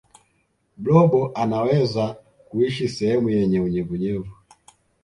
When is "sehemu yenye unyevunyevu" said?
2.89-4.31